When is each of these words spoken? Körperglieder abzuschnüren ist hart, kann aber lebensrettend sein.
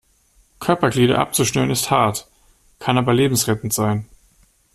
Körperglieder 0.59 1.19
abzuschnüren 1.19 1.69
ist 1.69 1.91
hart, 1.91 2.27
kann 2.79 2.97
aber 2.97 3.13
lebensrettend 3.13 3.71
sein. 3.71 4.07